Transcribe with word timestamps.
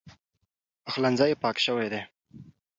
پخلنځی 0.85 1.31
پاک 1.41 1.57
شوی 1.65 1.87
دی. 1.93 2.01